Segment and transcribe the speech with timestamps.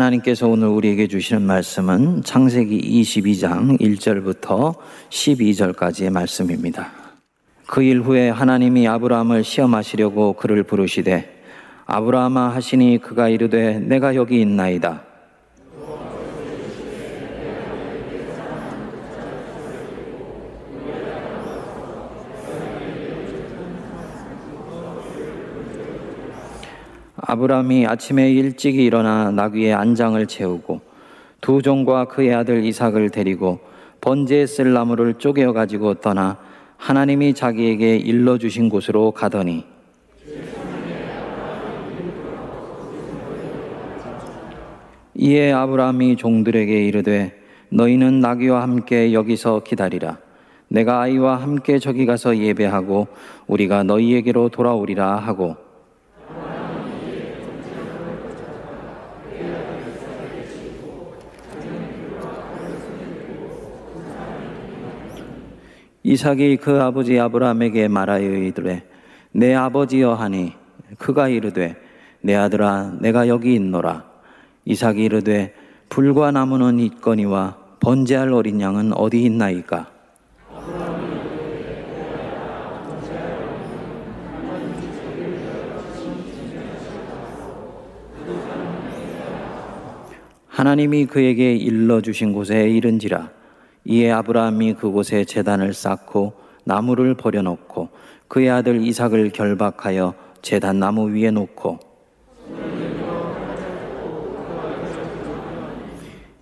[0.00, 4.74] 하나님께서 오늘 우리에게 주시는 말씀은 창세기 22장 1절부터
[5.10, 6.90] 12절까지의 말씀입니다.
[7.66, 11.42] 그 일 후에 하나님이 아브라함을 시험하시려고 그를 부르시되
[11.84, 15.02] 아브라함아 하시니 그가 이르되 내가 여기 있나이다.
[27.30, 30.80] 아브라함이 아침에 일찍이 일어나 나귀의 안장을 채우고
[31.40, 33.60] 두 종과 그의 아들 이삭을 데리고
[34.00, 36.38] 번제에 쓸 나무를 쪼개어 가지고 떠나
[36.76, 39.64] 하나님이 자기에게 일러 주신 곳으로 가더니
[45.14, 47.32] 이에 아브라함이 종들에게 이르되
[47.68, 50.18] 너희는 나귀와 함께 여기서 기다리라.
[50.66, 53.06] 내가 아이와 함께 저기 가서 예배하고
[53.46, 55.69] 우리가 너희에게로 돌아오리라 하고
[66.02, 68.82] 이삭이 그 아버지 아브라함에게 말하여 이르되
[69.32, 70.54] 내 아버지여 하니
[70.98, 71.76] 그가 이르되
[72.22, 74.04] 내 아들아 내가 여기 있노라.
[74.64, 75.54] 이삭이 이르되
[75.88, 79.90] 불과 나무는 있거니와 번제할 어린 양은 어디 있나이까?
[90.48, 93.30] 하나님이 그에게 일러 주신 곳에 이른지라
[93.84, 97.88] 이에 아브라함이 그곳에 제단을 쌓고 나무를 버려놓고
[98.28, 101.78] 그의 아들 이삭을 결박하여 제단 나무 위에 놓고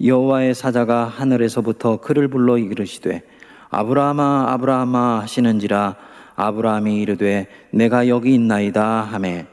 [0.00, 3.22] 여호와의 사자가 하늘에서부터 그를 불러 이르시되
[3.70, 5.96] 아브라함아 아브라함아 하시는지라
[6.36, 9.46] 아브라함이 이르되 내가 여기 있나이다 하매.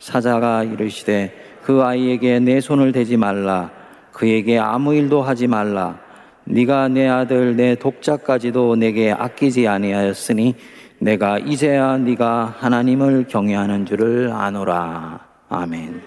[0.00, 3.70] 사자가 이르시되 그 아이에게 내 손을 대지 말라.
[4.12, 6.00] 그에게 아무 일도 하지 말라
[6.46, 10.54] 네가 내 아들 내 독자까지도 내게 아끼지 아니하였으니
[10.98, 15.20] 내가 이제야 네가 하나님을 경외하는 줄을 아노라.
[15.48, 16.02] 아멘.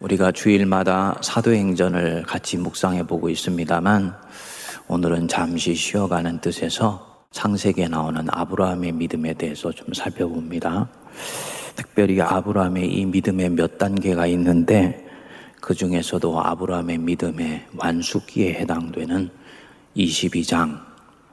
[0.00, 4.14] 우리가 주일마다 사도행전을 같이 묵상해 보고 있습니다만
[4.88, 10.88] 오늘은 잠시 쉬어가는 뜻에서 창세기에 나오는 아브라함의 믿음에 대해서 좀 살펴봅니다.
[11.76, 15.09] 특별히 아브라함의 이 믿음의 몇 단계가 있는데
[15.60, 19.30] 그 중에서도 아브라함의 믿음의 완숙기에 해당되는
[19.96, 20.80] 22장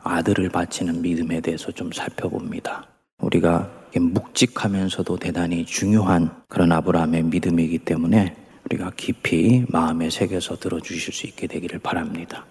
[0.03, 2.87] 아들을 바치는 믿음에 대해서 좀 살펴봅니다.
[3.19, 11.47] 우리가 묵직하면서도 대단히 중요한 그런 아브라함의 믿음이기 때문에 우리가 깊이 마음에 새겨서 들어주실 수 있게
[11.47, 12.45] 되기를 바랍니다.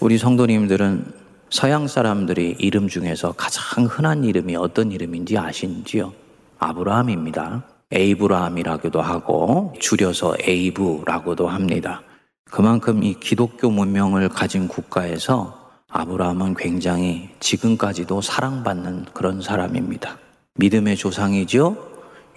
[0.00, 1.04] 우리 성도님들은
[1.48, 6.12] 서양 사람들이 이름 중에서 가장 흔한 이름이 어떤 이름인지 아시지요?
[6.58, 7.64] 아브라함입니다.
[7.92, 12.02] 에이브라함이라고도 하고 줄여서 에이브라고도 합니다.
[12.44, 20.18] 그만큼 이 기독교 문명을 가진 국가에서 아브라함은 굉장히 지금까지도 사랑받는 그런 사람입니다.
[20.54, 21.76] 믿음의 조상이죠.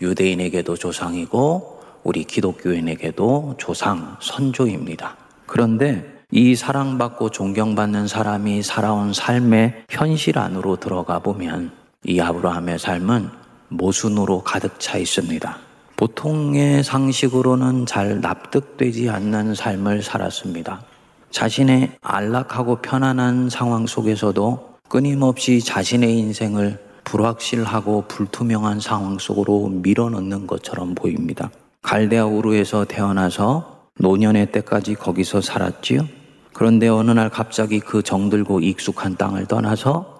[0.01, 5.17] 유대인에게도 조상이고 우리 기독교인에게도 조상, 선조입니다.
[5.45, 11.71] 그런데 이 사랑받고 존경받는 사람이 살아온 삶의 현실 안으로 들어가 보면
[12.05, 13.42] 이 아브라함의 삶은
[13.77, 15.57] 모순으로 가득 차 있습니다.
[15.95, 20.81] 보통의 상식으로는 잘 납득되지 않는 삶을 살았습니다.
[21.29, 31.49] 자신의 안락하고 편안한 상황 속에서도 끊임없이 자신의 인생을 불확실하고 불투명한 상황 속으로 밀어넣는 것처럼 보입니다.
[31.81, 36.07] 갈대아 우르에서 태어나서 노년의 때까지 거기서 살았지요.
[36.53, 40.12] 그런데 어느 날 갑자기 그 정들고 익숙한 땅을 떠나서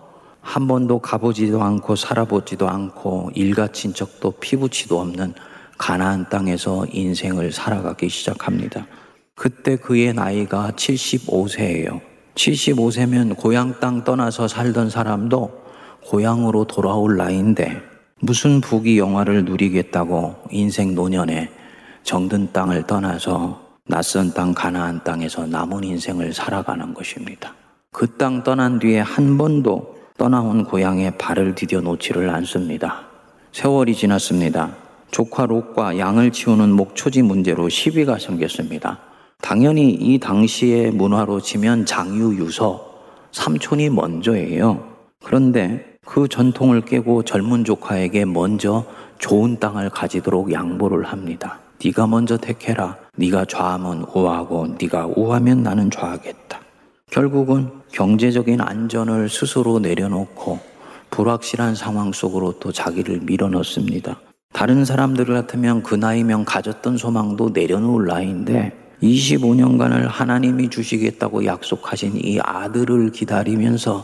[0.43, 5.33] 한 번도 가보지도 않고 살아보지도 않고 일가친 적도 피부치도 없는
[5.77, 8.85] 가나안 땅에서 인생을 살아가기 시작합니다.
[9.35, 12.01] 그때 그의 나이가 75세예요.
[12.35, 15.63] 75세면 고향 땅 떠나서 살던 사람도
[16.05, 17.81] 고향으로 돌아올 나이인데
[18.19, 21.49] 무슨 부귀 영화를 누리겠다고 인생 노년에
[22.03, 27.55] 정든 땅을 떠나서 낯선 땅 가나안 땅에서 남은 인생을 살아가는 것입니다.
[27.91, 33.05] 그 땅 떠난 뒤에 한 번도 떠나온 고향에 발을 디뎌 놓지를 않습니다.
[33.51, 34.75] 세월이 지났습니다.
[35.11, 38.99] 조카 롯과 양을 치우는 목초지 문제로 시비가 생겼습니다.
[39.41, 42.93] 당연히 이 당시의 문화로 치면 장유 유서
[43.31, 44.87] 삼촌이 먼저예요.
[45.23, 48.85] 그런데 그 전통을 깨고 젊은 조카에게 먼저
[49.17, 51.59] 좋은 땅을 가지도록 양보를 합니다.
[51.83, 52.97] 네가 먼저 택해라.
[53.17, 56.59] 네가 좌하면 우하고 네가 우하면 나는 좌하겠다.
[57.11, 60.59] 결국은 경제적인 안전을 스스로 내려놓고
[61.11, 64.19] 불확실한 상황 속으로 또 자기를 밀어넣습니다.
[64.51, 68.72] 다른 사람들 같으면 그 나이면 가졌던 소망도 내려놓을 나이인데
[69.03, 74.03] 25년간을 하나님이 주시겠다고 약속하신 이 아들을 기다리면서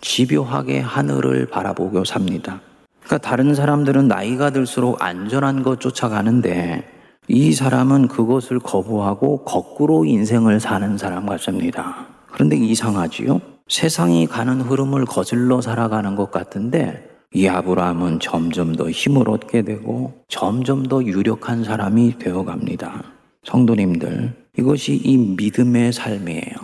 [0.00, 2.62] 집요하게 하늘을 바라보고 삽니다.
[3.04, 6.84] 그러니까 다른 사람들은 나이가 들수록 안전한 것 쫓아가는데
[7.28, 12.17] 이 사람은 그것을 거부하고 거꾸로 인생을 사는 사람 같습니다.
[12.32, 13.40] 그런데 이상하지요?
[13.68, 20.86] 세상이 가는 흐름을 거슬러 살아가는 것 같은데 이 아브라함은 점점 더 힘을 얻게 되고 점점
[20.86, 23.04] 더 유력한 사람이 되어 갑니다.
[23.44, 26.54] 성도님들, 이것이 이 믿음의 삶이에요.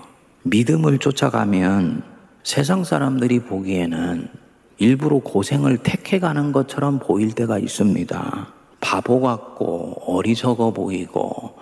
[0.45, 2.03] 믿음을 쫓아가면
[2.43, 4.29] 세상 사람들이 보기에는
[4.79, 8.49] 일부러 고생을 택해가는 것처럼 보일 때가 있습니다.
[8.81, 11.57] 바보 같고 어리석어 보이고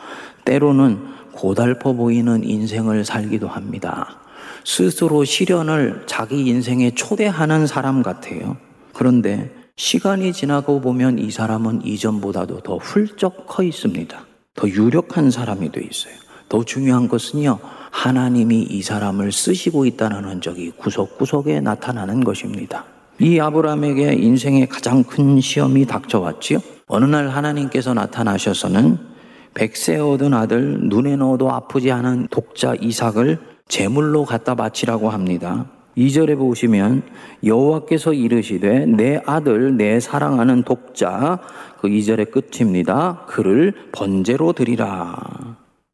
[0.44, 0.98] 때로는
[1.32, 4.18] 고달퍼 보이는 인생을 살기도 합니다.
[4.64, 8.56] 스스로 시련을 자기 인생에 초대하는 사람 같아요.
[8.92, 14.26] 그런데 시간이 지나고 보면 이 사람은 이전보다도 더 훌쩍 커 있습니다.
[14.54, 16.14] 더 유력한 사람이 돼 있어요.
[16.48, 17.58] 더 중요한 것은요,
[17.90, 22.84] 하나님이 이 사람을 쓰시고 있다는 흔적이 구석구석에 나타나는 것입니다.
[23.18, 26.58] 이 아브라함에게 인생의 가장 큰 시험이 닥쳐왔지요.
[26.88, 29.11] 어느 날 하나님께서 나타나셔서는
[29.54, 33.38] 백세 얻은 아들 눈에 넣어도 아프지 않은 독자 이삭을
[33.68, 35.66] 제물로 갖다 바치라고 합니다.
[35.96, 37.02] 2절에 보시면
[37.44, 41.38] 여호와께서 이르시되 내 아들 내 사랑하는 독자
[41.80, 43.26] 그 2절의 끝입니다.
[43.26, 45.16] 그를 번제로 드리라.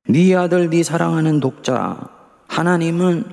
[0.08, 1.98] 네 아들 네 사랑하는 독자
[2.46, 3.24] 하나님은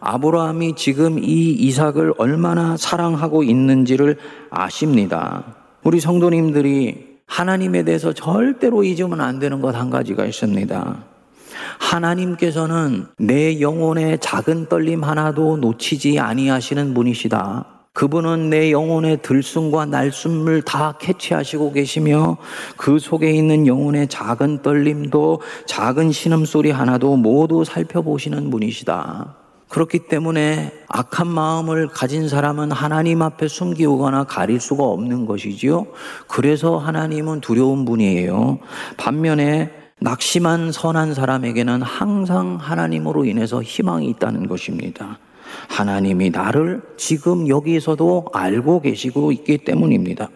[0.00, 4.18] 아브라함이 지금 이 이삭을 얼마나 사랑하고 있는지를
[4.50, 5.56] 아십니다.
[5.82, 11.04] 우리 성도님들이 하나님에 대해서 절대로 잊으면 안 되는 것 한 가지가 있습니다.
[11.78, 17.66] 하나님께서는 내 영혼의 작은 떨림 하나도 놓치지 아니하시는 분이시다.
[17.92, 22.38] 그분은 내 영혼의 들숨과 날숨을 다 캐치하시고 계시며
[22.76, 29.43] 그 속에 있는 영혼의 작은 떨림도 작은 신음소리 하나도 모두 살펴보시는 분이시다.
[29.74, 35.88] 그렇기 때문에 악한 마음을 가진 사람은 하나님 앞에 숨기거나 가릴 수가 없는 것이지요.
[36.28, 38.60] 그래서 하나님은 두려운 분이에요.
[38.96, 45.18] 반면에 낙심한 선한 사람에게는 항상 하나님으로 인해서 희망이 있다는 것입니다.
[45.68, 50.28] 하나님이 나를 지금 여기에서도 알고 계시고 있기 때문입니다.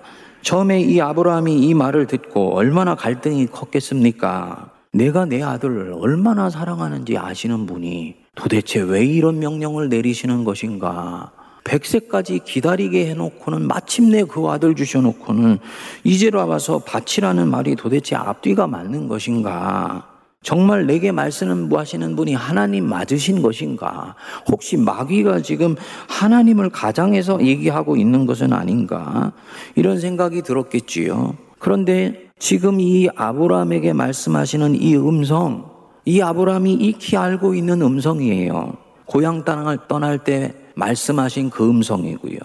[0.42, 4.77] 처음에 이 아브라함이 이 말을 듣고 얼마나 갈등이 컸겠습니까?
[4.98, 11.30] 내가 내 아들을 얼마나 사랑하는지 아시는 분이 도대체 왜 이런 명령을 내리시는 것인가?
[11.62, 15.58] 백세까지 기다리게 해놓고는 마침내 그 아들 주셔놓고는
[16.02, 20.08] 이제로 와서 바치라는 말이 도대체 앞뒤가 맞는 것인가?
[20.42, 24.16] 정말 내게 말씀을 하시는 분이 하나님 맞으신 것인가?
[24.48, 25.76] 혹시 마귀가 지금
[26.08, 29.30] 하나님을 가장해서 얘기하고 있는 것은 아닌가?
[29.76, 31.47] 이런 생각이 들었겠지요.
[31.58, 35.70] 그런데 지금 이 아브라함에게 말씀하시는 이 음성,
[36.04, 38.74] 이 아브라함이 익히 알고 있는 음성이에요.
[39.06, 42.38] 고향 땅을 떠날 때 말씀하신 그 음성이고요.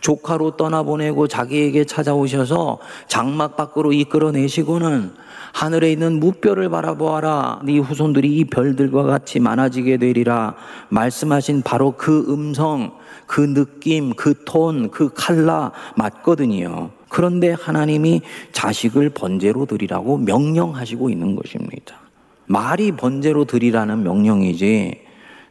[0.00, 2.78] 조카로 떠나보내고 자기에게 찾아오셔서
[3.08, 5.12] 장막 밖으로 이끌어내시고는
[5.52, 7.60] 하늘에 있는 무별을 바라보아라.
[7.64, 10.54] 네 후손들이 이 별들과 같이 많아지게 되리라.
[10.88, 12.92] 말씀하신 바로 그 음성,
[13.26, 16.90] 그 느낌, 그 톤, 그 칼라 맞거든요.
[17.14, 22.00] 그런데 하나님이 자식을 번제로 드리라고 명령하시고 있는 것입니다.
[22.46, 25.00] 말이 번제로 드리라는 명령이지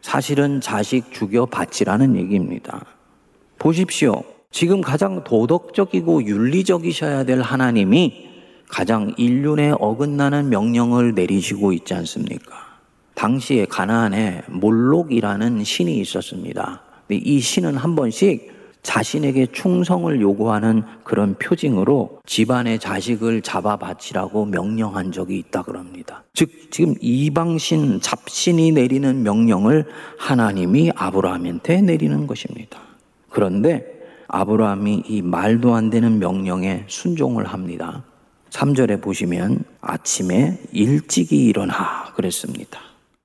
[0.02, 2.84] 사실은 자식 죽여 바치라는 얘기입니다.
[3.58, 4.24] 보십시오.
[4.50, 8.28] 지금 가장 도덕적이고 윤리적이셔야 될 하나님이
[8.68, 12.78] 가장 인륜에 어긋나는 명령을 내리시고 있지 않습니까?
[13.14, 16.82] 당시에 가나안에 몰록이라는 신이 있었습니다.
[17.08, 18.53] 이 신은 한 번씩
[18.84, 26.22] 자신에게 충성을 요구하는 그런 표징으로 집안의 자식을 잡아 바치라고 명령한 적이 있다 그럽니다.
[26.34, 29.86] 즉 지금 이방신 잡신이 내리는 명령을
[30.18, 32.78] 하나님이 아브라함한테 내리는 것입니다.
[33.30, 33.84] 그런데
[34.28, 38.04] 아브라함이 이 말도 안 되는 명령에 순종을 합니다.
[38.50, 42.80] 3절에 보시면 아침에 일찍이 일어나 그랬습니다.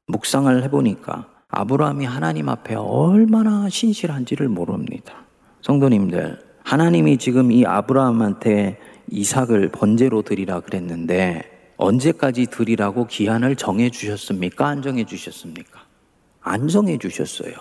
[0.08, 5.29] 묵상을 해보니까 아브라함이 하나님 앞에 얼마나 신실한지를 모릅니다.
[5.62, 8.78] 성도님들, 하나님이 지금 이 아브라함한테
[9.12, 11.44] 이삭을 번제로 드리라 그랬는데
[11.78, 14.68] 언제까지 드리라고 기한을 정해 주셨습니까?
[14.68, 15.80] 안 정해 주셨습니까?
[16.42, 17.54] 안 정해 주셨어요.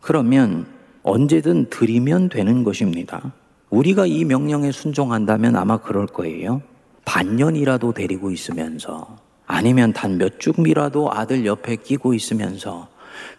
[0.00, 0.66] 그러면
[1.02, 3.32] 언제든 드리면 되는 것입니다.
[3.70, 6.62] 우리가 이 명령에 순종한다면 아마 그럴 거예요.
[7.04, 12.88] 반년이라도 데리고 있으면서 아니면 단 몇 줌이라도 아들 옆에 끼고 있으면서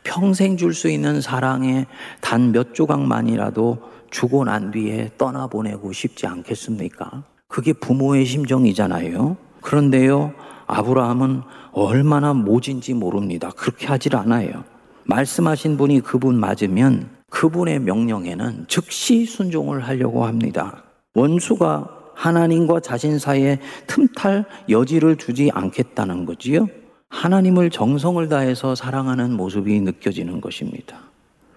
[0.03, 1.85] 평생 줄 수 있는 사랑에
[2.21, 3.77] 단 몇 조각만이라도
[4.09, 7.23] 주고 난 뒤에 떠나보내고 싶지 않겠습니까?
[7.47, 9.37] 그게 부모의 심정이잖아요.
[9.61, 10.33] 그런데요,
[10.67, 13.51] 아브라함은 얼마나 모진지 모릅니다.
[13.55, 14.63] 그렇게 하질 않아요.
[15.05, 20.83] 말씀하신 분이 그분 맞으면 그분의 명령에는 즉시 순종을 하려고 합니다.
[21.13, 26.67] 원수가 하나님과 자신 사이에 틈탈 여지를 주지 않겠다는 거지요.
[27.09, 30.97] 하나님을 정성을 다해서 사랑하는 모습이 느껴지는 것입니다.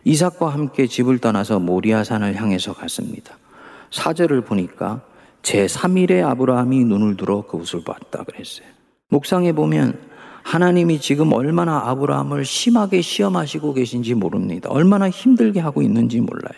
[0.05, 3.37] 이삭과 함께 집을 떠나서 모리아산을 향해서 갔습니다.
[3.91, 5.03] 사절을 보니까
[5.43, 8.67] 제3일에 아브라함이 눈을 들어 그곳을 봤다 그랬어요.
[9.09, 9.99] 묵상해 보면
[10.43, 14.71] 하나님이 지금 얼마나 아브라함을 심하게 시험하시고 계신지 모릅니다.
[14.71, 16.55] 얼마나 힘들게 하고 있는지 몰라요.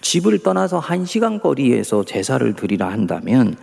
[0.00, 3.56] 집을 떠나서 한 시간 거리에서 제사를 드리라 한다면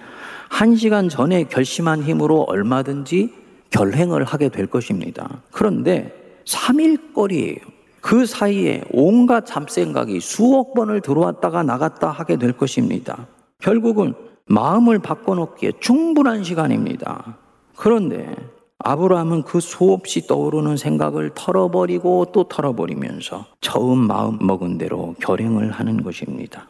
[0.50, 3.34] 한 시간 전에 결심한 힘으로 얼마든지
[3.70, 5.42] 결행을 하게 될 것입니다.
[5.52, 6.14] 그런데
[6.46, 7.58] 3일 거리예요.
[8.02, 13.28] 그 사이에 온갖 잡생각이 수억 번을 들어왔다가 나갔다 하게 될 것입니다.
[13.60, 14.14] 결국은
[14.46, 17.38] 마음을 바꿔놓기에 충분한 시간입니다.
[17.76, 18.34] 그런데
[18.80, 26.68] 아브라함은 그 수없이 떠오르는 생각을 털어버리고 또 털어버리면서 처음 마음 먹은 대로 결행을 하는 것입니다.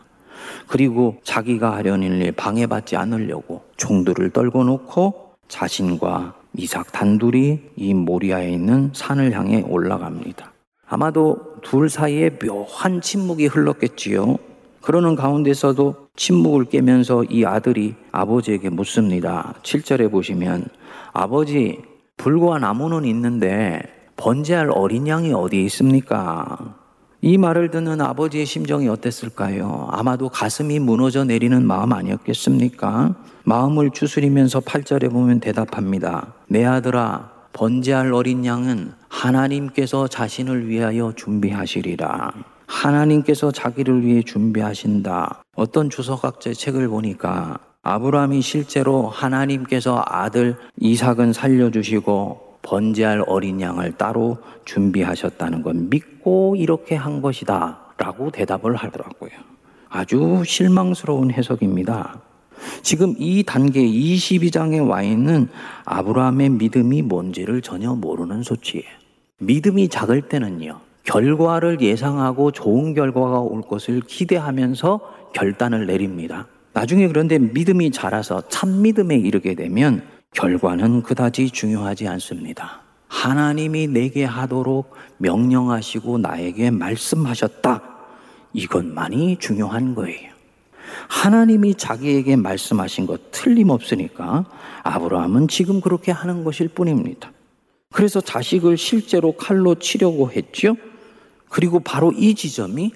[0.67, 8.91] 그리고 자기가 하려는 일 방해받지 않으려고 종들을 떨궈 놓고 자신과 이삭 단둘이 이 모리아에 있는
[8.93, 10.51] 산을 향해 올라갑니다.
[10.87, 14.37] 아마도 둘 사이에 묘한 침묵이 흘렀겠지요.
[14.81, 19.53] 그러는 가운데서도 침묵을 깨면서 이 아들이 아버지에게 묻습니다.
[19.63, 20.65] 7절에 보시면
[21.11, 21.81] 아버지
[22.15, 23.81] 불과 나무는 있는데
[24.15, 26.75] 번제할 어린 양이 어디 있습니까?
[27.21, 29.87] 이 말을 듣는 아버지의 심정이 어땠을까요?
[29.91, 33.15] 아마도 가슴이 무너져 내리는 마음 아니었겠습니까?
[33.43, 36.33] 마음을 추스리면서 8절에 보면 대답합니다.
[36.47, 42.31] 내 아들아, 번제할 어린 양은 하나님께서 자신을 위하여 준비하시리라.
[42.67, 45.41] 하나님께서 자기를 위해 준비하신다.
[45.55, 55.63] 어떤 주석학자의 책을 보니까 아브라함이 실제로 하나님께서 아들 이삭은 살려주시고 번제할 어린 양을 따로 준비하셨다는
[55.63, 57.79] 건 믿고 이렇게 한 것이다.
[57.97, 59.31] 라고 대답을 하더라고요.
[59.89, 62.21] 아주 실망스러운 해석입니다.
[62.81, 65.49] 지금 이 단계 22장에 와 있는
[65.85, 68.85] 아브라함의 믿음이 뭔지를 전혀 모르는 소치예요.
[69.39, 74.99] 믿음이 작을 때는요, 결과를 예상하고 좋은 결과가 올 것을 기대하면서
[75.33, 76.47] 결단을 내립니다.
[76.73, 82.81] 나중에 그런데 믿음이 자라서 참 믿음에 이르게 되면 결과는 그다지 중요하지 않습니다.
[83.07, 87.81] 하나님이 내게 하도록 명령하시고 나에게 말씀하셨다.
[88.53, 90.36] 이것만이 중요한 거예요.
[91.07, 94.45] 하나님이 자기에게 말씀하신 것 틀림없으니까
[94.83, 97.31] 아브라함은 지금 그렇게 하는 것일 뿐입니다.
[97.91, 100.75] 그래서 자식을 실제로 칼로 치려고 했죠.
[101.49, 102.91] 그리고 바로 이 지점이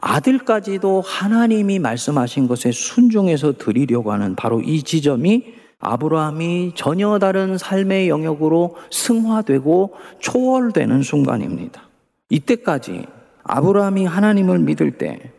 [0.00, 8.76] 아들까지도 하나님이 말씀하신 것에 순종해서 드리려고 하는 바로 이 지점이 아브라함이 전혀 다른 삶의 영역으로
[8.90, 11.82] 승화되고 초월되는 순간입니다.
[12.28, 13.06] 이때까지
[13.44, 15.32] 아브라함이 하나님을 믿을 때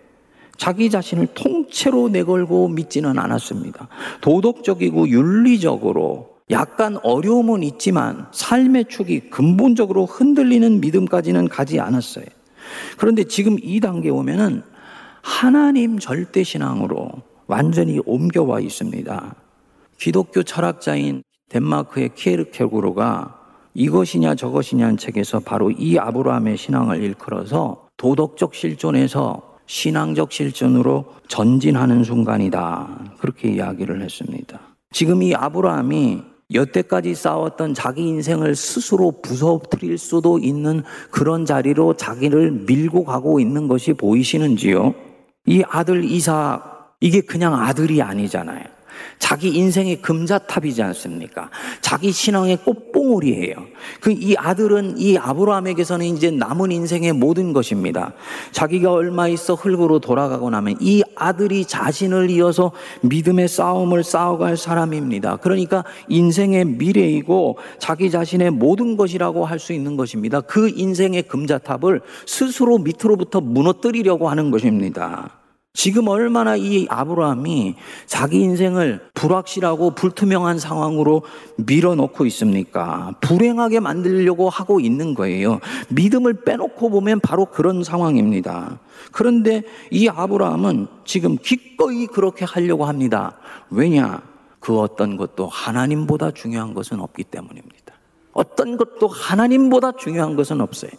[0.58, 3.88] 자기 자신을 통째로 내걸고 믿지는 않았습니다.
[4.22, 12.26] 도덕적이고 윤리적으로 약간 어려움은 있지만 삶의 축이 근본적으로 흔들리는 믿음까지는 가지 않았어요.
[12.98, 14.64] 그런데 지금 이 단계 오면은
[15.22, 17.12] 하나님 절대 신앙으로
[17.48, 19.36] 완전히 옮겨와 있습니다.
[20.00, 23.36] 기독교 철학자인 덴마크의 키에르케고르가
[23.74, 33.16] 이것이냐 저것이냐는 책에서 바로 이 아브라함의 신앙을 일컬어서 도덕적 실존에서 신앙적 실존으로 전진하는 순간이다.
[33.20, 34.60] 그렇게 이야기를 했습니다.
[34.92, 43.04] 지금 이 아브라함이 여태까지 싸웠던 자기 인생을 스스로 부서뜨릴 수도 있는 그런 자리로 자기를 밀고
[43.04, 44.96] 가고 있는 것이 보이시는지요?
[45.46, 48.77] 이 아들 이삭, 이게 그냥 아들이 아니잖아요.
[49.20, 51.50] 자기 인생의 금자탑이지 않습니까?
[51.82, 53.56] 자기 신앙의 꽃봉오리예요.
[54.02, 58.14] 그 이 아들은 이 아브라함에게서는 이제 남은 인생의 모든 것입니다.
[58.52, 65.38] 자기가 얼마 있어 흙으로 돌아가고 나면 이 아들이 자신을 이어서 믿음의 싸움을 싸워갈 사람입니다.
[65.38, 70.40] 그러니까 인생의 미래이고 자기 자신의 모든 것이라고 할 수 있는 것입니다.
[70.42, 75.47] 그 인생의 금자탑을 스스로 밑으로부터 무너뜨리려고 하는 것입니다.
[75.78, 77.76] 지금 얼마나 이 아브라함이
[78.08, 81.22] 자기 인생을 불확실하고 불투명한 상황으로
[81.58, 83.14] 밀어놓고 있습니까?
[83.22, 85.60] 불행하게 만들려고 하고 있는 거예요.
[85.90, 88.80] 믿음을 빼놓고 보면 바로 그런 상황입니다.
[89.12, 93.38] 그런데 이 아브라함은 지금 기꺼이 그렇게 하려고 합니다.
[93.70, 94.24] 왜냐?
[94.60, 97.94] 그 어떤 것도 하나님보다 중요한 것은 없기 때문입니다.
[98.34, 100.90] 어떤 것도 하나님보다 중요한 것은 없어요.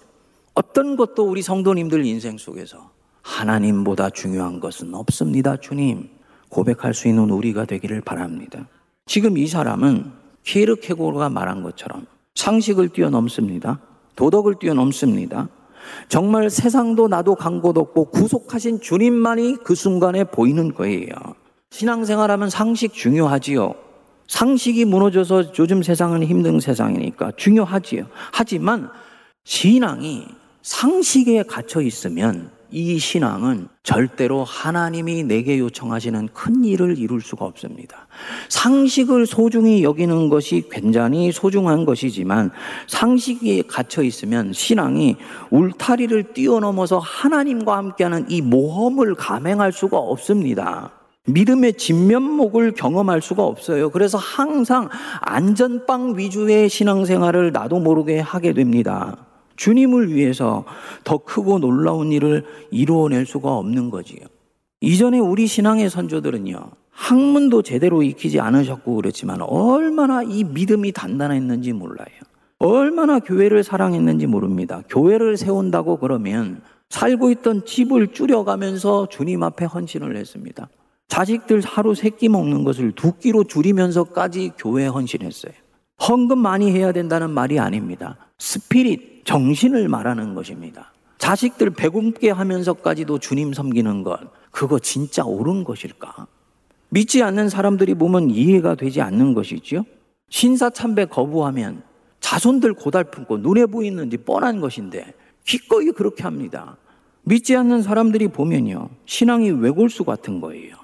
[0.54, 2.97] 어떤 것도 우리 성도님들 인생 속에서
[3.28, 6.08] 하나님보다 중요한 것은 없습니다, 주님.
[6.49, 8.66] 고백할 수 있는 우리가 되기를 바랍니다.
[9.04, 10.11] 지금 이 사람은
[10.44, 13.80] 키르케고르가 말한 것처럼 상식을 뛰어넘습니다.
[14.16, 15.49] 도덕을 뛰어넘습니다.
[16.08, 21.11] 정말 세상도 나도 간 곳 없고 구속하신 주님만이 그 순간에 보이는 거예요.
[21.70, 23.75] 신앙생활하면 상식 중요하지요.
[24.26, 28.06] 상식이 무너져서 요즘 세상은 힘든 세상이니까 중요하지요.
[28.32, 28.90] 하지만
[29.44, 30.26] 신앙이
[30.62, 38.06] 상식에 갇혀 있으면 이 신앙은 절대로 하나님이 내게 요청하시는 큰 일을 이룰 수가 없습니다.
[38.50, 42.50] 상식을 소중히 여기는 것이 굉장히 소중한 것이지만
[42.87, 45.16] 상식에 갇혀 있으면 신앙이
[45.50, 50.92] 울타리를 뛰어넘어서 하나님과 함께하는 이 모험을 감행할 수가 없습니다.
[51.28, 53.90] 믿음의 진면목을 경험할 수가 없어요.
[53.90, 54.88] 그래서 항상
[55.20, 59.27] 안전빵 위주의 신앙생활을 나도 모르게 하게 됩니다.
[59.58, 60.64] 주님을 위해서
[61.04, 64.20] 더 크고 놀라운 일을 이루어낼 수가 없는 거지요.
[64.80, 72.06] 이전에 우리 신앙의 선조들은요, 학문도 제대로 익히지 않으셨고 그랬지만 얼마나 이 믿음이 단단했는지 몰라요.
[72.60, 74.82] 얼마나 교회를 사랑했는지 모릅니다.
[74.88, 80.68] 교회를 세운다고 그러면 살고 있던 집을 줄여가면서 주님 앞에 헌신을 했습니다.
[81.08, 85.52] 자식들 하루 세 끼 먹는 것을 두 끼로 줄이면서까지 교회에 헌신했어요.
[86.06, 88.16] 헌금 많이 해야 된다는 말이 아닙니다.
[88.38, 90.92] 스피릿, 정신을 말하는 것입니다.
[91.18, 96.26] 자식들 배굶게 하면서까지도 주님 섬기는 것, 그거 진짜 옳은 것일까?
[96.90, 99.84] 믿지 않는 사람들이 보면 이해가 되지 않는 것이지요.
[100.30, 101.82] 신사 참배 거부하면
[102.20, 105.12] 자손들 고달픈고 눈에 보이는지 뻔한 것인데
[105.44, 106.76] 기꺼이 그렇게 합니다.
[107.22, 108.88] 믿지 않는 사람들이 보면요.
[109.04, 110.76] 신앙이 외골수 같은 거예요.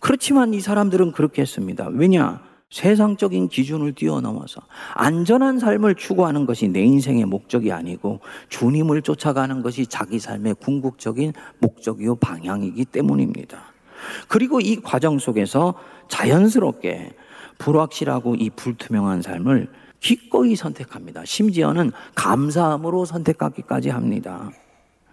[0.00, 1.88] 그렇지만 이 사람들은 그렇게 했습니다.
[1.88, 2.40] 왜냐?
[2.70, 4.60] 세상적인 기준을 뛰어넘어서
[4.94, 8.20] 안전한 삶을 추구하는 것이 내 인생의 목적이 아니고
[8.50, 13.58] 주님을 쫓아가는 것이 자기 삶의 궁극적인 목적이요 방향이기 때문입니다.
[14.28, 15.74] 그리고 이 과정 속에서
[16.08, 17.14] 자연스럽게
[17.56, 19.68] 불확실하고 이 불투명한 삶을
[20.00, 21.24] 기꺼이 선택합니다.
[21.24, 24.50] 심지어는 감사함으로 선택하기까지 합니다.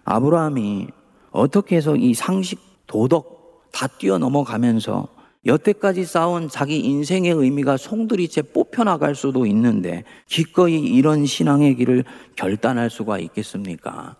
[0.04, 0.88] 아브라함이
[1.32, 5.15] 어떻게 해서 이 상식, 도덕 다 뛰어넘어가면서
[5.46, 12.04] 여태까지 쌓은 자기 인생의 의미가 송두리째 뽑혀나갈 수도 있는데 기꺼이 이런 신앙의 길을
[12.34, 14.16] 결단할 수가 있겠습니까?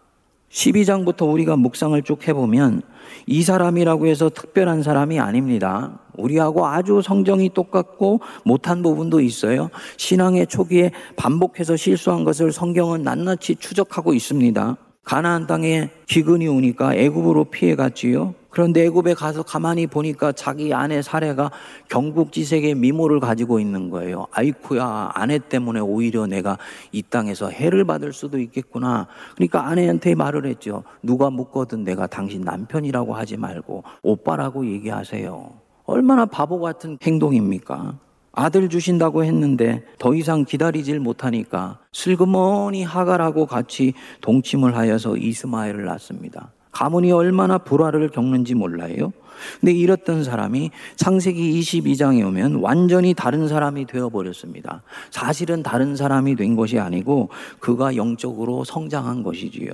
[0.50, 2.82] 12장부터 우리가 묵상을 쭉 해보면
[3.26, 5.98] 이 사람이라고 해서 특별한 사람이 아닙니다.
[6.16, 9.68] 우리하고 아주 성정이 똑같고 못한 부분도 있어요.
[9.96, 14.76] 신앙의 초기에 반복해서 실수한 것을 성경은 낱낱이 추적하고 있습니다.
[15.06, 18.34] 가나안 땅에 기근이 오니까 애굽으로 피해 갔지요.
[18.50, 21.52] 그런데 애굽에 가서 가만히 보니까 자기 아내 사례가
[21.88, 24.26] 경국지색의 미모를 가지고 있는 거예요.
[24.32, 26.58] 아이쿠야, 아내 때문에 오히려 내가
[26.90, 29.06] 이 땅에서 해를 받을 수도 있겠구나.
[29.36, 30.82] 그러니까 아내한테 말을 했죠.
[31.04, 35.52] 누가 묻거든 내가 당신 남편이라고 하지 말고 오빠라고 얘기하세요.
[35.84, 38.05] 얼마나 바보 같은 행동입니까?
[38.36, 46.52] 아들 주신다고 했는데 더 이상 기다리질 못하니까 슬그머니 하갈하고 같이 동침을 하여서 이스마엘을 낳습니다.
[46.70, 49.14] 가문이 얼마나 불화를 겪는지 몰라요.
[49.58, 54.82] 근데 이랬던 사람이 창세기 22장에 오면 완전히 다른 사람이 되어버렸습니다.
[55.10, 59.72] 사실은 다른 사람이 된 것이 아니고 그가 영적으로 성장한 것이지요.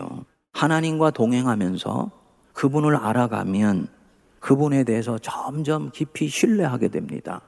[0.52, 2.10] 하나님과 동행하면서
[2.52, 3.88] 그분을 알아가면
[4.38, 7.40] 그분에 대해서 점점 깊이 신뢰하게 됩니다.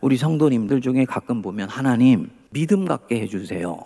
[0.00, 3.78] 우리 성도님들 중에 가끔 보면 하나님 믿음 갖게 해주세요.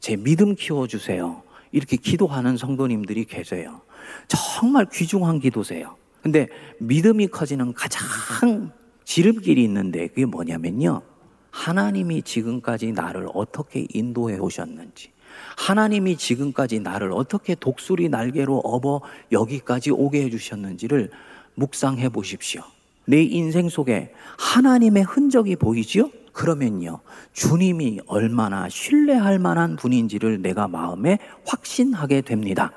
[0.00, 1.42] 제 믿음 키워주세요.
[1.72, 3.80] 이렇게 기도하는 성도님들이 계세요.
[4.28, 5.96] 정말 귀중한 기도세요.
[6.22, 8.72] 근데 믿음이 커지는 가장
[9.04, 11.02] 지름길이 있는데 그게 뭐냐면요.
[11.50, 15.12] 하나님이 지금까지 나를 어떻게 인도해 오셨는지,
[15.56, 21.10] 하나님이 지금까지 나를 어떻게 독수리 날개로 업어 여기까지 오게 해주셨는지를
[21.54, 22.62] 묵상해 보십시오.
[23.06, 26.10] 내 인생 속에 하나님의 흔적이 보이지요?
[26.32, 27.00] 그러면요,
[27.32, 32.72] 주님이 얼마나 신뢰할 만한 분인지를 내가 마음에 확신하게 됩니다.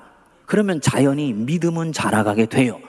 [0.46, 2.80] 그러면 자연히 믿음은 자라가게 돼요.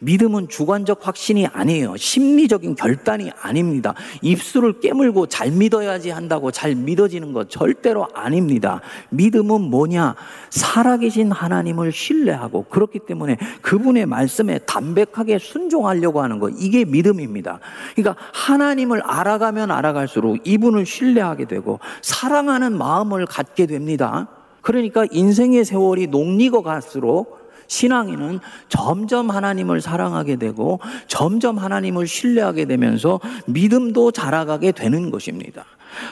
[0.00, 1.96] 믿음은 주관적 확신이 아니에요.
[1.96, 3.94] 심리적인 결단이 아닙니다.
[4.22, 8.80] 입술을 깨물고 잘 믿어야지 한다고 잘 믿어지는 것 절대로 아닙니다.
[9.10, 10.14] 믿음은 뭐냐?
[10.50, 16.52] 살아계신 하나님을 신뢰하고 그렇기 때문에 그분의 말씀에 담백하게 순종하려고 하는 것.
[16.58, 17.58] 이게 믿음입니다.
[17.96, 24.28] 그러니까 하나님을 알아가면 알아갈수록 이분을 신뢰하게 되고 사랑하는 마음을 갖게 됩니다.
[24.60, 27.37] 그러니까 인생의 세월이 녹리고 갈수록
[27.68, 35.64] 신앙인은 점점 하나님을 사랑하게 되고 점점 하나님을 신뢰하게 되면서 믿음도 자라가게 되는 것입니다.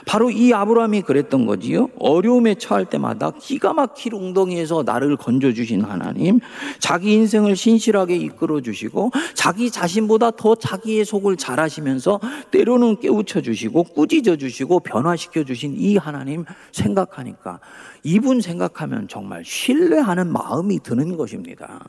[0.07, 1.89] 바로 이 아브라함이 그랬던 거지요.
[1.99, 6.41] 어려움에 처할 때마다 기가 막힐 웅덩이에서 나를 건져주신 하나님,
[6.79, 12.21] 자기 인생을 신실하게 이끌어 주시고, 자기 자신보다 더 자기의 속을 잘 아시면서
[12.51, 17.61] 때로는 깨우쳐 주시고, 꾸짖어 주시고, 변화시켜 주신 이 하나님 생각하니까,
[18.03, 21.89] 이분 생각하면 정말 신뢰하는 마음이 드는 것입니다.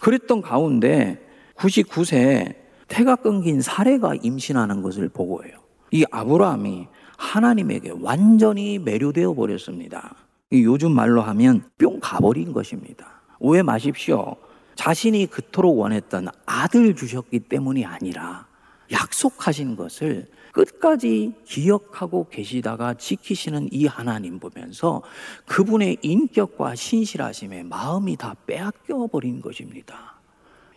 [0.00, 1.18] 그랬던 가운데
[1.56, 2.54] 99세
[2.88, 5.56] 태가 끊긴 사례가 임신하는 것을 보고해요.
[5.90, 10.14] 이 아브라함이 하나님에게 완전히 매료되어 버렸습니다.
[10.52, 13.22] 요즘 말로 하면 뿅 가버린 것입니다.
[13.38, 14.36] 오해 마십시오.
[14.76, 18.46] 자신이 그토록 원했던 아들 주셨기 때문이 아니라
[18.92, 25.02] 약속하신 것을 끝까지 기억하고 계시다가 지키시는 이 하나님 보면서
[25.44, 30.20] 그분의 인격과 신실하심에 마음이 다 빼앗겨 버린 것입니다.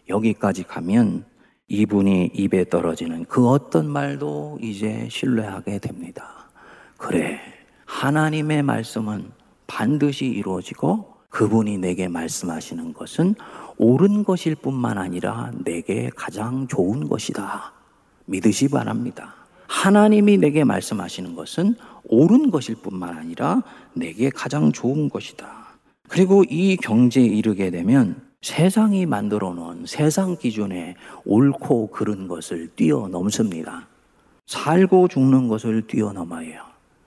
[0.09, 1.23] 여기까지 가면
[1.69, 6.49] 이분이 입에 떨어지는 그 어떤 말도 이제 신뢰하게 됩니다.
[6.97, 7.39] 그래.
[7.85, 9.31] 하나님의 말씀은
[9.67, 13.35] 반드시 이루어지고 그분이 내게 말씀하시는 것은
[13.77, 17.73] 옳은 것일 뿐만 아니라 내게 가장 좋은 것이다.
[18.25, 19.35] 믿으시 바랍니다.
[19.67, 23.61] 하나님이 내게 말씀하시는 것은 옳은 것일 뿐만 아니라
[23.93, 25.47] 내게 가장 좋은 것이다.
[26.07, 33.87] 그리고 이 경제에 이르게 되면 세상이 만들어 놓은 세상 기준에 옳고 그른 것을 뛰어넘습니다.
[34.45, 36.61] 살고 죽는 것을 뛰어넘어요.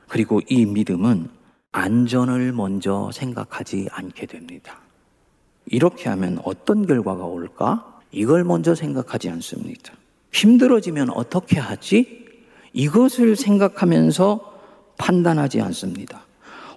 [0.09, 1.29] 그리고 이 믿음은
[1.73, 4.79] 안전을 먼저 생각하지 않게 됩니다.
[5.66, 8.01] 이렇게 하면 어떤 결과가 올까?
[8.11, 9.95] 이걸 먼저 생각하지 않습니다.
[10.33, 12.27] 힘들어지면 어떻게 하지?
[12.75, 14.53] 이것을 생각하면서
[14.99, 16.27] 판단하지 않습니다.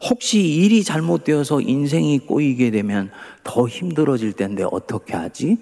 [0.10, 3.10] 혹시 일이 잘못되어서 인생이 꼬이게 되면
[3.44, 5.58] 더 힘들어질 텐데 어떻게 하지?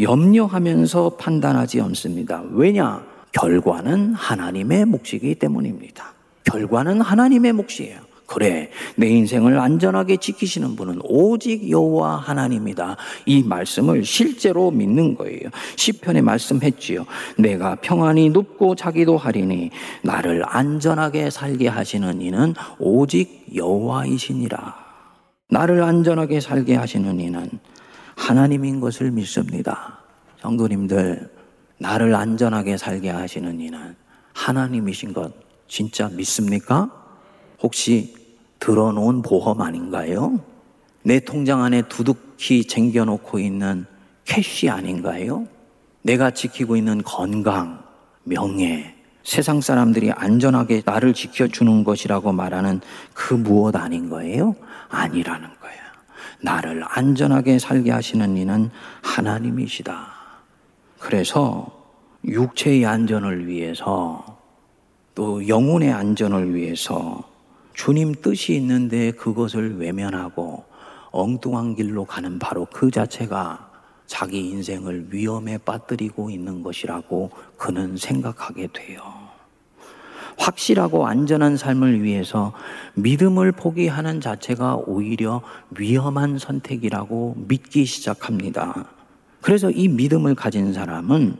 [0.00, 2.42] 염려하면서 판단하지 않습니다.
[2.50, 3.04] 왜냐?
[3.32, 6.12] 결과는 하나님의 몫이기 때문입니다.
[6.44, 8.00] 결과는 하나님의 몫이에요.
[8.26, 12.96] 그래, 내 인생을 안전하게 지키시는 분은 오직 여호와 하나님이다.
[13.24, 15.48] 이 말씀을 실제로 믿는 거예요.
[15.76, 17.06] 시편에 말씀했지요.
[17.38, 19.70] 내가 평안히 눕고 자기도 하리니
[20.02, 24.86] 나를 안전하게 살게 하시는 이는 오직 여호와이시니라.
[25.48, 27.48] 나를 안전하게 살게 하시는 이는
[28.16, 30.00] 하나님인 것을 믿습니다.
[30.40, 31.30] 성도님들,
[31.78, 33.94] 나를 안전하게 살게 하시는 이는
[34.32, 35.32] 하나님이신 것
[35.68, 36.95] 진짜 믿습니까?
[37.62, 38.14] 혹시
[38.58, 40.40] 들어놓은 보험 아닌가요?
[41.02, 43.86] 내 통장 안에 두둑히 쟁겨놓고 있는
[44.24, 45.46] 캐시 아닌가요?
[46.02, 47.82] 내가 지키고 있는 건강,
[48.24, 52.80] 명예, 세상 사람들이 안전하게 나를 지켜주는 것이라고 말하는
[53.12, 54.54] 그 무엇 아닌 거예요?
[54.88, 55.76] 아니라는 거예요.
[56.40, 58.70] 나를 안전하게 살게 하시는 이는
[59.02, 60.06] 하나님이시다.
[60.98, 61.72] 그래서
[62.24, 64.24] 육체의 안전을 위해서
[65.14, 67.24] 또 영혼의 안전을 위해서
[67.76, 70.64] 주님 뜻이 있는데 그것을 외면하고
[71.10, 73.70] 엉뚱한 길로 가는 바로 그 자체가
[74.06, 79.02] 자기 인생을 위험에 빠뜨리고 있는 것이라고 그는 생각하게 돼요.
[80.38, 82.54] 확실하고 안전한 삶을 위해서
[82.94, 88.86] 믿음을 포기하는 자체가 오히려 위험한 선택이라고 믿기 시작합니다.
[89.42, 91.36] 그래서 이 믿음을 가진 사람은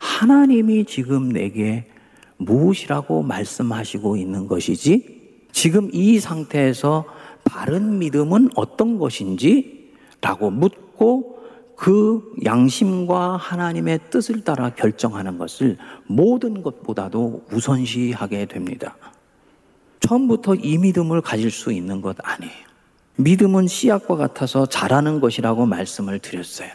[0.00, 1.88] 하나님이 지금 내게
[2.36, 5.21] 무엇이라고 말씀하시고 있는 것이지?
[5.52, 7.04] 지금 이 상태에서
[7.44, 9.92] 바른 믿음은 어떤 것인지?
[10.20, 11.38] 라고 묻고
[11.76, 18.96] 그 양심과 하나님의 뜻을 따라 결정하는 것을 모든 것보다도 우선시하게 됩니다.
[20.00, 22.52] 처음부터 이 믿음을 가질 수 있는 것 아니에요.
[23.16, 26.70] 믿음은 씨앗과 같아서 자라는 것이라고 말씀을 드렸어요.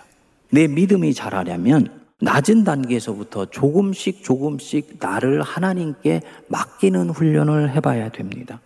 [0.49, 8.59] 내 믿음이 자라려면 낮은 단계에서부터 조금씩 조금씩 나를 하나님께 맡기는 훈련을 해봐야 됩니다.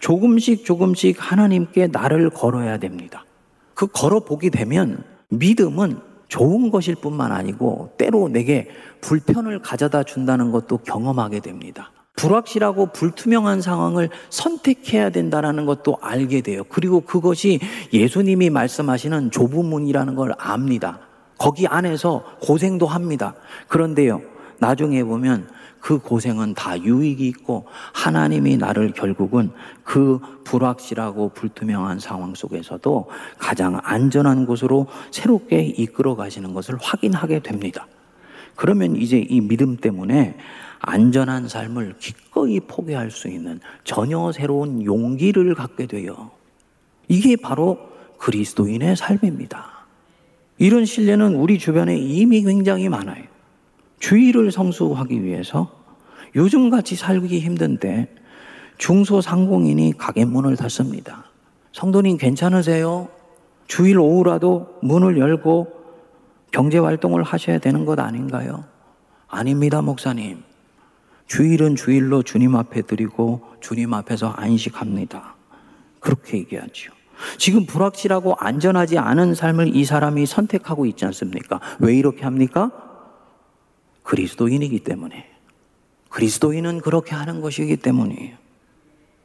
[0.00, 3.24] 조금씩 조금씩 하나님께 나를 걸어야 됩니다.
[3.74, 8.68] 그 걸어보게 되면 믿음은 좋은 것일 뿐만 아니고 때로 내게
[9.00, 11.92] 불편을 가져다 준다는 것도 경험하게 됩니다.
[12.16, 16.62] 불확실하고 불투명한 상황을 선택해야 된다는 것도 알게 돼요.
[16.68, 17.60] 그리고 그것이
[17.92, 21.00] 예수님이 말씀하시는 좁은 문이라는 걸 압니다.
[21.42, 23.34] 거기 안에서 고생도 합니다.
[23.66, 24.22] 그런데요,
[24.60, 25.48] 나중에 보면
[25.80, 29.50] 그 고생은 다 유익이 있고 하나님이 나를 결국은
[29.82, 37.88] 그 불확실하고 불투명한 상황 속에서도 가장 안전한 곳으로 새롭게 이끌어 가시는 것을 확인하게 됩니다.
[38.54, 40.36] 그러면 이제 이 믿음 때문에
[40.78, 46.30] 안전한 삶을 기꺼이 포기할 수 있는 전혀 새로운 용기를 갖게 돼요.
[47.08, 47.80] 이게 바로
[48.18, 49.71] 그리스도인의 삶입니다.
[50.58, 53.24] 이런 신뢰는 우리 주변에 이미 굉장히 많아요.
[53.98, 55.70] 주의를 성수하기 위해서
[56.34, 58.14] 요즘 같이 살기 힘든데
[58.78, 61.24] 중소상공인이 가게 문을 닫습니다.
[61.72, 63.08] 성도님 괜찮으세요?
[63.66, 65.82] 주일 오후라도 문을 열고
[66.50, 68.64] 경제 활동을 하셔야 되는 것 아닌가요?
[69.28, 70.42] 아닙니다, 목사님.
[71.26, 75.34] 주일은 주일로 주님 앞에 드리고 주님 앞에서 안식합니다.
[76.00, 76.92] 그렇게 얘기하죠.
[77.38, 81.60] 지금 불확실하고 안전하지 않은 삶을 이 사람이 선택하고 있지 않습니까?
[81.78, 82.70] 왜 이렇게 합니까?
[84.02, 85.28] 그리스도인이기 때문에.
[86.08, 88.36] 그리스도인은 그렇게 하는 것이기 때문이에요.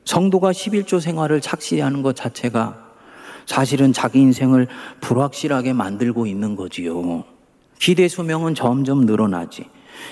[0.05, 2.87] 성도가 11조 생활을 착시하는 것 자체가
[3.45, 4.67] 사실은 자기 인생을
[5.01, 7.25] 불확실하게 만들고 있는 거지요.
[7.79, 9.69] 기대 수명은 점점 늘어나지.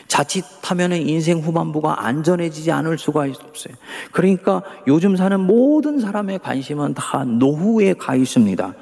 [0.08, 3.76] 자칫하면 인생 후반부가 안전해지지 않을 수가 없어요.
[4.12, 8.74] 그러니까 요즘 사는 모든 사람의 관심은 다 노후에 가 있습니다.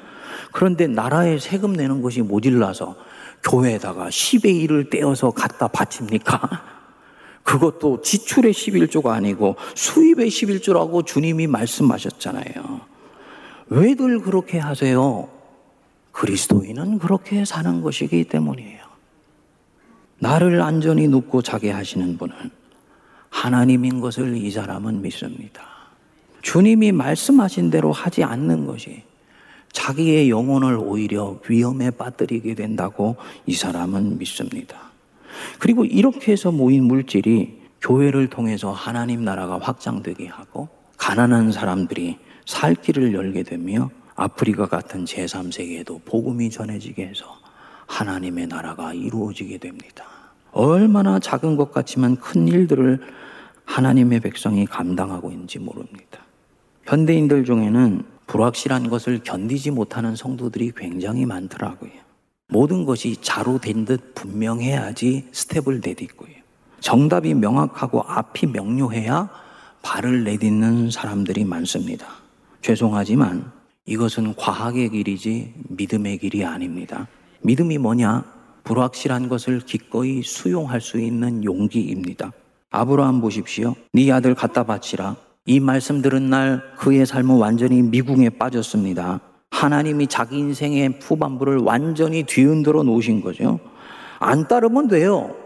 [0.52, 2.94] 그런데 나라에 세금 내는 것이 모질라서
[3.42, 6.74] 교회에다가 10의 1을 떼어서 갖다 바칩니까?
[7.42, 12.80] 그것도 지출의 11조가 아니고 수입의 11조라고 주님이 말씀하셨잖아요.
[13.68, 15.28] 왜들 그렇게 하세요?
[16.12, 18.83] 그리스도인은 그렇게 사는 것이기 때문이에요.
[20.18, 22.34] 나를 안전히 눕고 자게 하시는 분은
[23.30, 25.62] 하나님인 것을 이 사람은 믿습니다.
[26.42, 29.02] 주님이 말씀하신 대로 하지 않는 것이
[29.72, 34.92] 자기의 영혼을 오히려 위험에 빠뜨리게 된다고 이 사람은 믿습니다.
[35.58, 43.14] 그리고 이렇게 해서 모인 물질이 교회를 통해서 하나님 나라가 확장되게 하고 가난한 사람들이 살 길을
[43.14, 47.43] 열게 되며 아프리카 같은 제3세계에도 복음이 전해지게 해서
[47.86, 50.04] 하나님의 나라가 이루어지게 됩니다.
[50.52, 53.00] 얼마나 작은 것 같지만 큰 일들을
[53.64, 56.20] 하나님의 백성이 감당하고 있는지 모릅니다.
[56.84, 61.90] 현대인들 중에는 불확실한 것을 견디지 못하는 성도들이 굉장히 많더라고요.
[62.48, 66.34] 모든 것이 자로 된 듯 분명해야지 스텝을 내딛고요.
[66.80, 69.30] 정답이 명확하고 앞이 명료해야
[69.82, 72.06] 발을 내딛는 사람들이 많습니다.
[72.62, 73.50] 죄송하지만
[73.86, 77.08] 이것은 과학의 길이지 믿음의 길이 아닙니다.
[77.44, 78.24] 믿음이 뭐냐?
[78.64, 82.32] 불확실한 것을 기꺼이 수용할 수 있는 용기입니다.
[82.70, 83.74] 아브라함 보십시오.
[83.92, 85.16] 네 아들 갖다 바치라.
[85.44, 89.20] 이 말씀 들은 날 그의 삶은 완전히 미궁에 빠졌습니다.
[89.50, 93.60] 하나님이 자기 인생의 후반부를 완전히 뒤흔들어 놓으신 거죠.
[94.20, 95.36] 안 따르면 돼요.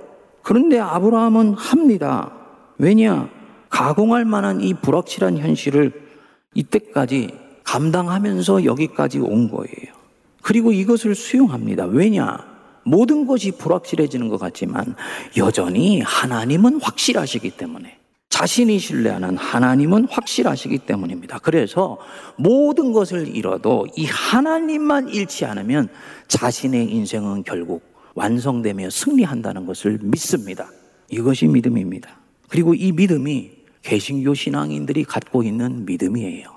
[0.43, 2.31] 그런데 아브라함은 합니다.
[2.79, 3.29] 왜냐?
[3.71, 5.93] 가공할 만한 이 불확실한 현실을
[6.55, 7.31] 이때까지
[7.65, 9.98] 감당하면서 여기까지 온 거예요.
[10.49, 11.85] 그리고 이것을 수용합니다.
[11.85, 12.39] 왜냐?
[12.83, 14.95] 모든 것이 불확실해지는 것 같지만
[15.37, 17.99] 여전히 하나님은 확실하시기 때문에
[18.31, 21.39] 자신이 신뢰하는 하나님은 확실하시기 때문입니다.
[21.41, 21.99] 그래서
[22.39, 25.91] 모든 것을 잃어도 이 하나님만 잃지 않으면
[26.29, 27.83] 자신의 인생은 결국
[28.15, 30.71] 완성되며 승리한다는 것을 믿습니다.
[31.11, 32.09] 이것이 믿음입니다.
[32.49, 33.51] 그리고 이 믿음이
[33.83, 36.49] 개신교 신앙인들이 갖고 있는 믿음이에요.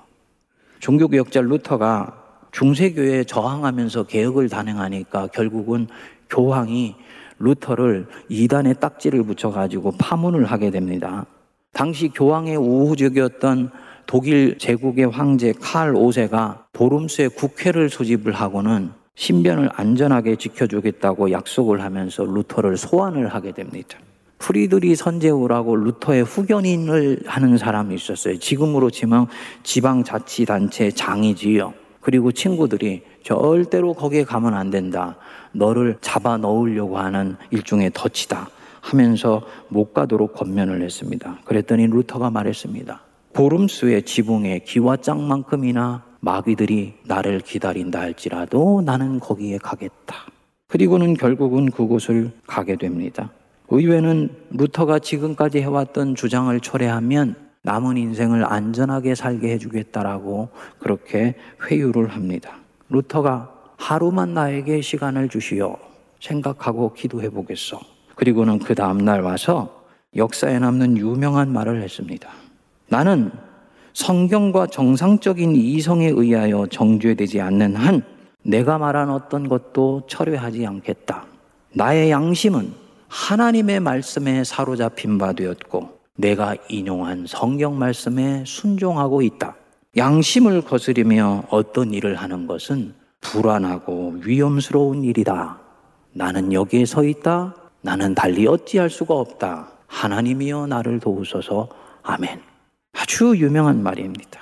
[0.80, 2.21] 종교개혁자 루터가
[2.52, 5.88] 중세교회에 저항하면서 개혁을 단행하니까 결국은
[6.30, 6.96] 교황이
[7.40, 11.26] 루터를 이단의 딱지를 붙여가지고 파문을 하게 됩니다.
[11.74, 13.72] 당시 교황의 우호적이었던
[14.06, 22.78] 독일 제국의 황제 칼 5세가 보름스에 국회를 소집을 하고는 신변을 안전하게 지켜주겠다고 약속을 하면서 루터를
[22.78, 23.98] 소환을 하게 됩니다.
[24.40, 28.40] 프리드리히 선제후라고 루터의 후견인을 하는 사람이 있었어요.
[28.40, 29.28] 지금으로 치면
[29.64, 31.81] 지방자치단체 장이지요.
[32.02, 35.16] 그리고 친구들이 절대로 거기에 가면 안 된다.
[35.54, 38.50] 너를 잡아 넣으려고 하는 일종의 덫이다.
[38.82, 41.38] 하면서 못 가도록 권면을 했습니다.
[41.46, 43.02] 그랬더니 루터가 말했습니다.
[43.34, 50.16] 보름스의 지붕에 기왓장만큼이나 마귀들이 나를 기다린다 할지라도 나는 거기에 가겠다.
[50.68, 53.32] 그리고는 결국은 그곳을 가게 됩니다.
[53.70, 62.56] 의회는 루터가 지금까지 해왔던 주장을 철회하면 남은 인생을 안전하게 살게 해주겠다라고 그렇게 회유를 합니다.
[62.89, 65.78] 루터가 하루만 나에게 시간을 주시오.
[66.19, 67.80] 생각하고 기도해 보겠소.
[68.15, 69.84] 그리고는 그 다음날 와서
[70.15, 72.30] 역사에 남는 유명한 말을 했습니다.
[72.89, 73.32] 나는
[73.93, 78.04] 성경과 정상적인 이성에 의하여 정죄되지 않는 한
[78.43, 81.26] 내가 말한 어떤 것도 철회하지 않겠다.
[81.74, 82.74] 나의 양심은
[83.08, 89.56] 하나님의 말씀에 사로잡힌 바 되었고 내가 인용한 성경 말씀에 순종하고 있다.
[89.98, 95.60] 양심을 거스리며 어떤 일을 하는 것은 불안하고 위험스러운 일이다.
[96.14, 97.56] 나는 여기에 서 있다.
[97.82, 99.72] 나는 달리 어찌할 수가 없다.
[99.88, 101.68] 하나님이여 나를 도우소서.
[102.04, 102.40] 아멘.
[102.94, 104.42] 아주 유명한 말입니다.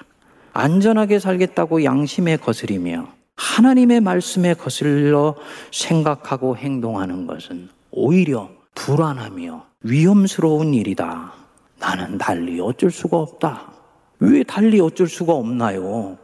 [0.53, 5.35] 안전하게 살겠다고 양심에 거스리며 하나님의 말씀에 거슬러
[5.71, 11.38] 생각하고 행동하는 것은 오히려 불안하며 위험스러운 일이다.
[11.79, 13.73] 나는 달리 어쩔 수가 없다.
[14.19, 16.17] 왜 달리 어쩔 수가 없나요?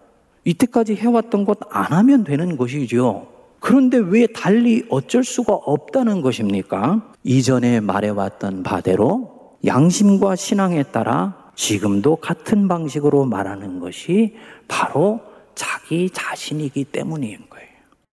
[0.44, 3.28] 이때까지 해왔던 것 안 하면 되는 것이죠.
[3.60, 7.14] 그런데 왜 달리 어쩔 수가 없다는 것입니까?
[7.24, 14.36] 이전에 말해왔던 바대로 양심과 신앙에 따라 지금도 같은 방식으로 말하는 것이
[14.68, 15.22] 바로
[15.56, 17.66] 자기 자신이기 때문인 거예요.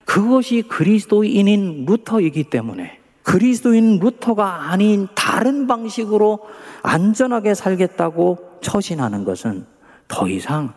[0.06, 3.00] 그것이 그리스도인인 루터이기 때문에
[3.32, 6.40] 그리스도인 루터가 아닌 다른 방식으로
[6.84, 9.66] 안전하게 살겠다고 처신하는 것은
[10.10, 10.74] 더 이상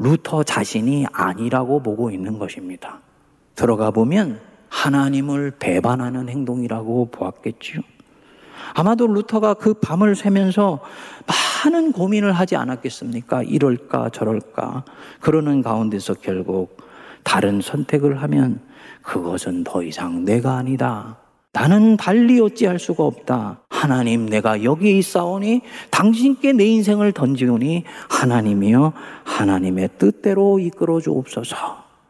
[0.00, 2.98] 루터 자신이 아니라고 보고 있는 것입니다.
[3.54, 7.80] 들어가 보면 하나님을 배반하는 행동이라고 보았겠지요.
[8.74, 10.80] 아마도 루터가 그 밤을 새면서
[11.64, 13.44] 많은 고민을 하지 않았겠습니까?
[13.44, 14.84] 이럴까 저럴까
[15.20, 16.78] 그러는 가운데서 결국
[17.22, 18.60] 다른 선택을 하면
[19.02, 21.21] 그것은 더 이상 내가 아니다.
[21.54, 23.60] 나는 달리 어찌할 수가 없다.
[23.68, 25.60] 하나님, 내가 여기 있사오니
[25.90, 31.56] 당신께 내 인생을 던지오니 하나님이여 하나님의 뜻대로 이끌어 주옵소서.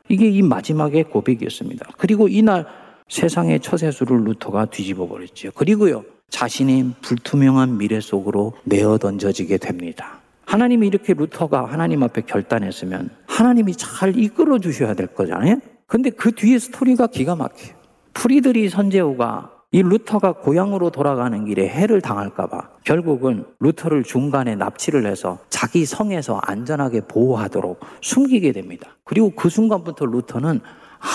[0.09, 1.89] 이게 이 마지막의 고백이었습니다.
[1.99, 2.67] 그리고 이날
[3.09, 5.51] 세상의 처세수를 루터가 뒤집어 버렸죠.
[5.57, 10.21] 그리고요, 자신이 불투명한 미래 속으로 내어 던져지게 됩니다.
[10.47, 15.57] 하나님이 이렇게 루터가 하나님 앞에 결단했으면 하나님이 잘 이끌어 주셔야 될 거잖아요.
[15.87, 17.82] 근데 그 뒤에 스토리가 기가 막혀요.
[18.15, 25.87] 프리드리히 선제후가 이 루터가 고향으로 돌아가는 길에 해를 당할까봐 결국은 루터를 중간에 납치를 해서 자기
[25.87, 28.91] 성에서 안전하게 보호하도록 숨기게 됩니다.
[29.05, 30.61] 그리고 그 순간부터 루터는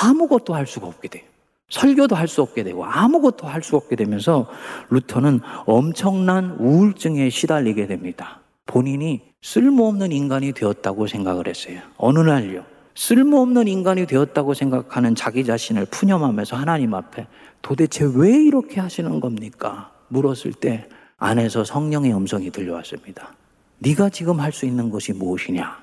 [0.03, 1.23] 아무것도 할 수가 없게 돼요.
[1.69, 4.47] 설교도 할 수 없게 되고 아무것도 할 수 없게 되면서
[4.89, 8.39] 루터는 엄청난 우울증에 시달리게 됩니다.
[8.65, 11.79] 본인이 쓸모없는 인간이 되었다고 생각을 했어요.
[11.97, 12.63] 어느 날요.
[12.97, 17.27] 쓸모없는 인간이 되었다고 생각하는 자기 자신을 푸념하면서 하나님 앞에
[17.61, 19.91] 도대체 왜 이렇게 하시는 겁니까?
[20.07, 23.33] 물었을 때 안에서 성령의 음성이 들려왔습니다.
[23.79, 25.77] 네가 지금 할 수 있는 것이 무엇이냐?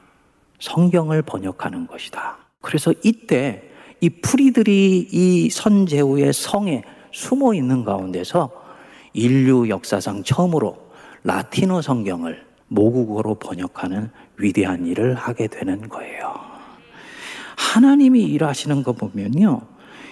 [0.59, 2.37] 성경을 번역하는 것이다.
[2.61, 3.63] 그래서 이때
[4.01, 8.51] 이 프리들이 이 선제후의 성에 숨어 있는 가운데서
[9.13, 10.77] 인류 역사상 처음으로
[11.23, 16.54] 라틴어 성경을 모국어로 번역하는 위대한 일을 하게 되는 거예요.
[17.65, 19.63] 하나님이 일하시는 거 보면요.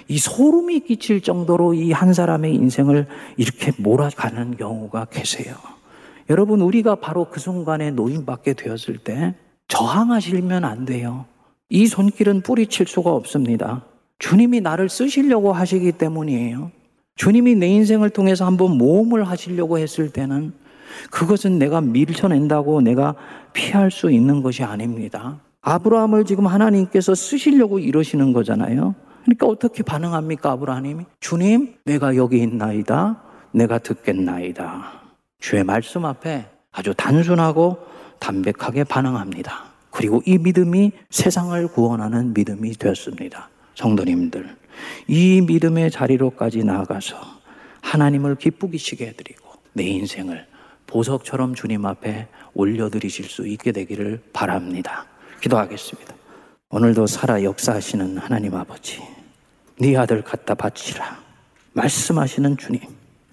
[0.09, 5.55] 이 소름이 끼칠 정도로 이 한 사람의 인생을 이렇게 몰아가는 경우가 계세요.
[6.31, 9.35] 여러분, 우리가 바로 그 순간에 노인받게 되었을 때
[9.69, 11.27] 저항하시면 안 돼요.
[11.69, 13.85] 이 손길은 뿌리칠 수가 없습니다.
[14.19, 16.71] 주님이 나를 쓰시려고 하시기 때문이에요.
[17.17, 20.53] 주님이 내 인생을 통해서 한번 모험을 하시려고 했을 때는
[21.11, 23.15] 그것은 내가 밀쳐낸다고 내가
[23.53, 25.41] 피할 수 있는 것이 아닙니다.
[25.63, 28.95] 아브라함을 지금 하나님께서 쓰시려고 이러시는 거잖아요.
[29.23, 31.05] 그러니까 어떻게 반응합니까, 아브라함이?
[31.21, 33.23] 주님, 내가 여기 있나이다.
[33.53, 35.01] 내가 듣겠나이다.
[35.39, 37.79] 주의 말씀 앞에 아주 단순하고
[38.19, 39.65] 담백하게 반응합니다.
[39.91, 43.49] 그리고 이 믿음이 세상을 구원하는 믿음이 되었습니다.
[43.75, 44.57] 성도님들,
[45.07, 47.17] 이 믿음의 자리로까지 나아가서
[47.83, 50.47] 하나님을 기쁘게 해드리고 내 인생을
[50.87, 55.07] 보석처럼 주님 앞에 올려드리실 수 있게 되기를 바랍니다.
[55.43, 56.15] 기도하겠습니다.
[56.71, 59.03] 오늘도 살아 역사하시는 하나님 아버지,
[59.79, 61.21] 네 아들 갖다 바치라.
[61.73, 62.81] 말씀하시는 주님,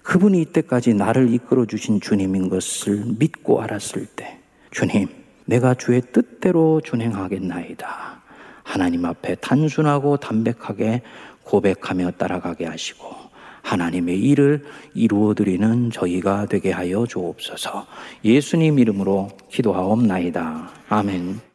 [0.02, 4.38] 그분이 이때까지 나를 이끌어 주신 주님인 것을 믿고 알았을 때,
[4.72, 5.08] 주님,
[5.46, 8.20] 내가 주의 뜻대로 준행하겠나이다.
[8.64, 11.02] 하나님 앞에 단순하고 담백하게
[11.44, 13.08] 고백하며 따라가게 하시고,
[13.62, 17.86] 하나님의 일을 이루어 드리는 저희가 되게 하여 주옵소서.
[18.24, 20.70] 예수님 이름으로 기도하옵나이다.
[20.88, 21.40] 아멘.